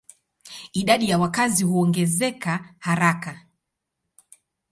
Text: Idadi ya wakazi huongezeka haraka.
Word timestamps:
Idadi 0.73 1.09
ya 1.09 1.17
wakazi 1.17 1.63
huongezeka 1.63 2.75
haraka. 2.79 3.45